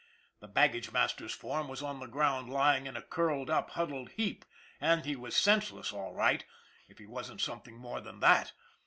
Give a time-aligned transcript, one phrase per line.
[0.39, 4.45] The baggage master's form was on the ground lying in a curled up, huddled heap,
[4.79, 6.43] and he was senseless all right
[6.87, 8.53] if he wasn't something more than that.